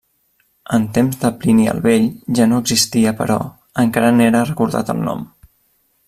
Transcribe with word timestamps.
En 0.77 0.85
temps 0.97 1.17
de 1.23 1.29
Plini 1.41 1.67
el 1.73 1.83
vell 1.83 2.07
ja 2.39 2.47
no 2.53 2.61
existia 2.63 3.13
però 3.19 3.37
encara 3.85 4.09
n'era 4.15 4.45
recordat 4.51 4.91
el 4.95 5.05
nom. 5.11 5.27